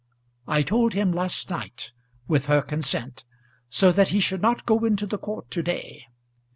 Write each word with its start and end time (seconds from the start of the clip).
"I 0.47 0.63
told 0.63 0.93
him 0.93 1.11
last 1.11 1.51
night, 1.51 1.91
with 2.27 2.47
her 2.47 2.63
consent; 2.63 3.23
so 3.69 3.91
that 3.91 4.07
he 4.07 4.19
should 4.19 4.41
not 4.41 4.65
go 4.65 4.83
into 4.83 5.05
the 5.05 5.19
court 5.19 5.51
to 5.51 5.61
day. 5.61 6.05